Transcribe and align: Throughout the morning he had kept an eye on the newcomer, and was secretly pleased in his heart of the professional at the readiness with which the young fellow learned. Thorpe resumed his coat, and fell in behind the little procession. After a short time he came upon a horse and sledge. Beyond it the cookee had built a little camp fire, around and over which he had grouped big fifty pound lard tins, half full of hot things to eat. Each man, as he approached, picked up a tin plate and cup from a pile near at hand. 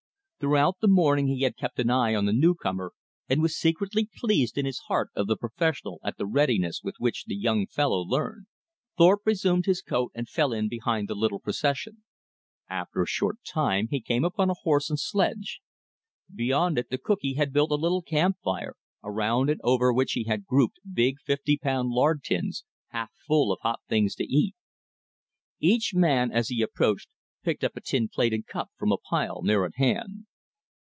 Throughout 0.41 0.77
the 0.81 0.87
morning 0.87 1.27
he 1.27 1.41
had 1.41 1.55
kept 1.55 1.77
an 1.77 1.91
eye 1.91 2.15
on 2.15 2.25
the 2.25 2.33
newcomer, 2.33 2.93
and 3.29 3.43
was 3.43 3.55
secretly 3.55 4.09
pleased 4.15 4.57
in 4.57 4.65
his 4.65 4.79
heart 4.87 5.11
of 5.15 5.27
the 5.27 5.37
professional 5.37 5.99
at 6.03 6.17
the 6.17 6.25
readiness 6.25 6.81
with 6.83 6.95
which 6.97 7.25
the 7.25 7.35
young 7.35 7.67
fellow 7.67 7.99
learned. 7.99 8.47
Thorpe 8.97 9.21
resumed 9.23 9.67
his 9.67 9.83
coat, 9.83 10.11
and 10.15 10.27
fell 10.27 10.51
in 10.51 10.67
behind 10.67 11.07
the 11.07 11.13
little 11.13 11.39
procession. 11.39 12.01
After 12.67 13.03
a 13.03 13.05
short 13.05 13.35
time 13.45 13.89
he 13.91 14.01
came 14.01 14.25
upon 14.25 14.49
a 14.49 14.55
horse 14.55 14.89
and 14.89 14.99
sledge. 14.99 15.61
Beyond 16.33 16.79
it 16.79 16.89
the 16.89 16.97
cookee 16.97 17.35
had 17.35 17.53
built 17.53 17.69
a 17.69 17.75
little 17.75 18.01
camp 18.01 18.37
fire, 18.43 18.73
around 19.03 19.47
and 19.51 19.61
over 19.63 19.93
which 19.93 20.13
he 20.13 20.23
had 20.23 20.47
grouped 20.47 20.79
big 20.91 21.17
fifty 21.23 21.55
pound 21.55 21.89
lard 21.91 22.23
tins, 22.23 22.63
half 22.87 23.11
full 23.27 23.51
of 23.51 23.59
hot 23.61 23.81
things 23.87 24.15
to 24.15 24.23
eat. 24.23 24.55
Each 25.59 25.93
man, 25.93 26.31
as 26.31 26.47
he 26.49 26.63
approached, 26.63 27.09
picked 27.43 27.63
up 27.63 27.75
a 27.75 27.79
tin 27.81 28.09
plate 28.09 28.33
and 28.33 28.43
cup 28.47 28.71
from 28.75 28.91
a 28.91 28.97
pile 28.97 29.43
near 29.43 29.65
at 29.65 29.73
hand. 29.75 30.25